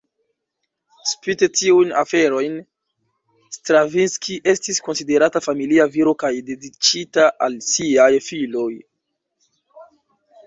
[1.09, 2.55] Spite tiujn aferojn,
[3.57, 8.69] Stravinski estis konsiderata familia viro kaj dediĉita al siaj filoj.